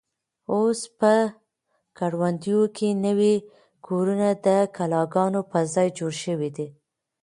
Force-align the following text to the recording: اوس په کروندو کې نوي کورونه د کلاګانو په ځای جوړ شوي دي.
اوس 0.53 0.79
په 0.99 1.13
کروندو 1.97 2.59
کې 2.75 2.89
نوي 3.05 3.35
کورونه 3.85 4.29
د 4.45 4.47
کلاګانو 4.75 5.41
په 5.51 5.59
ځای 5.73 5.87
جوړ 5.97 6.13
شوي 6.23 6.49
دي. 6.57 6.67